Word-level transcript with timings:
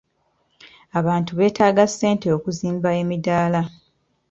Abantu 0.99 1.31
beetaaga 1.39 1.83
ssente 1.91 2.27
okuzimba 2.37 2.89
emidaala. 3.01 3.61